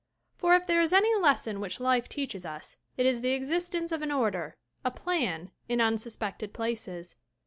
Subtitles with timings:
[0.35, 4.01] For if there is any lesson which life teaches us it is the existence of
[4.01, 7.15] an order, a plan, in unsuspected places.